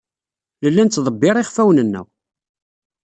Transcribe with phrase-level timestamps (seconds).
[0.61, 2.05] Nella nettḍebbir iɣfawen-nneɣ.